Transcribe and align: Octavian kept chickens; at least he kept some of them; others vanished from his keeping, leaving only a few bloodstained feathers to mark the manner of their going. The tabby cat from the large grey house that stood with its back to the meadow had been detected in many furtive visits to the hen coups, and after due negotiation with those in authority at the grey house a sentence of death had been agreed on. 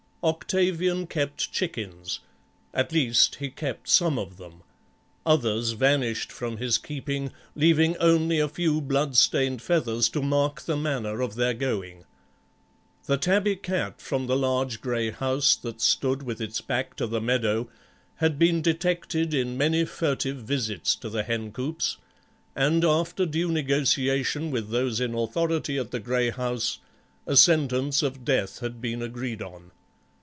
Octavian 0.23 1.07
kept 1.07 1.51
chickens; 1.51 2.19
at 2.75 2.91
least 2.91 3.37
he 3.37 3.49
kept 3.49 3.89
some 3.89 4.19
of 4.19 4.37
them; 4.37 4.61
others 5.25 5.71
vanished 5.71 6.31
from 6.31 6.57
his 6.57 6.77
keeping, 6.77 7.31
leaving 7.55 7.97
only 7.97 8.37
a 8.39 8.47
few 8.47 8.81
bloodstained 8.81 9.63
feathers 9.63 10.07
to 10.09 10.21
mark 10.21 10.61
the 10.61 10.77
manner 10.77 11.21
of 11.21 11.33
their 11.33 11.55
going. 11.55 12.03
The 13.07 13.17
tabby 13.17 13.55
cat 13.55 13.99
from 13.99 14.27
the 14.27 14.37
large 14.37 14.79
grey 14.79 15.09
house 15.09 15.55
that 15.55 15.81
stood 15.81 16.21
with 16.21 16.39
its 16.39 16.61
back 16.61 16.95
to 16.97 17.07
the 17.07 17.19
meadow 17.19 17.67
had 18.17 18.37
been 18.37 18.61
detected 18.61 19.33
in 19.33 19.57
many 19.57 19.85
furtive 19.85 20.37
visits 20.37 20.93
to 20.97 21.09
the 21.09 21.23
hen 21.23 21.51
coups, 21.51 21.97
and 22.55 22.85
after 22.85 23.25
due 23.25 23.51
negotiation 23.51 24.51
with 24.51 24.69
those 24.69 24.99
in 25.01 25.15
authority 25.15 25.79
at 25.79 25.89
the 25.89 25.99
grey 25.99 26.29
house 26.29 26.77
a 27.25 27.35
sentence 27.35 28.03
of 28.03 28.23
death 28.23 28.59
had 28.59 28.79
been 28.79 29.01
agreed 29.01 29.41
on. 29.41 29.71